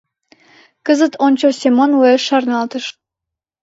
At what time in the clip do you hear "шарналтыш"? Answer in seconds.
2.27-2.85